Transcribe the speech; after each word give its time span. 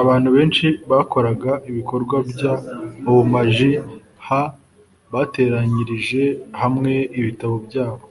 abantu 0.00 0.28
benshi 0.36 0.66
bakoraga 0.90 1.52
ibikorwa 1.70 2.16
by 2.30 2.40
ubumaji 3.10 3.70
h 4.26 4.28
bateranyirije 5.12 6.22
hamwe 6.60 6.92
ibitabo 7.20 7.56
byabo 7.66 8.04